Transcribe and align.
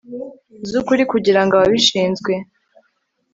z'ukuri 0.69 1.03
kugirango 1.11 1.53
ababishinzwe 1.55 2.33